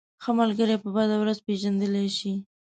ښه 0.23 0.31
ملگری 0.39 0.75
په 0.83 0.89
بده 0.95 1.15
ورځ 1.21 1.37
پېژندلی 1.47 2.07
شې. 2.17 2.33